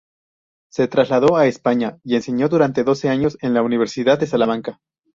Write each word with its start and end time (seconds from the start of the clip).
Se 0.71 0.87
trasladó 0.87 1.37
a 1.37 1.45
España 1.45 1.99
y 2.03 2.15
enseñó 2.15 2.49
durante 2.49 2.83
doce 2.83 3.07
años 3.09 3.37
en 3.39 3.53
la 3.53 3.61
Universidad 3.61 4.17
de 4.19 4.25
Salamanca. 4.25 4.79